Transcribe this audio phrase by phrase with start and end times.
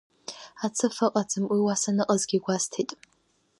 [0.65, 2.89] Ацыфа ыҟаӡам, уи уа саныҟазгьы игәасҭеит.